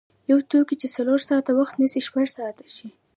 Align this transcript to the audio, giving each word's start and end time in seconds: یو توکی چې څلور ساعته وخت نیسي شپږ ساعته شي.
یو 0.29 0.39
توکی 0.51 0.75
چې 0.81 0.87
څلور 0.95 1.19
ساعته 1.29 1.51
وخت 1.59 1.73
نیسي 1.81 2.01
شپږ 2.07 2.25
ساعته 2.37 2.65
شي. 2.75 2.87